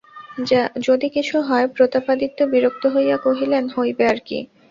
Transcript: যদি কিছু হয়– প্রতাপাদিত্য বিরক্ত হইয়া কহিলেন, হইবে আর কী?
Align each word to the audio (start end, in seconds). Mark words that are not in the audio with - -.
যদি 0.85 1.07
কিছু 1.09 1.35
হয়– 1.41 1.73
প্রতাপাদিত্য 1.75 2.39
বিরক্ত 2.51 2.83
হইয়া 2.95 3.17
কহিলেন, 3.17 3.63
হইবে 3.75 4.03
আর 4.07 4.19
কী? 4.27 4.37